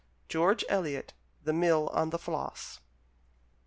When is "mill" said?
1.53-1.87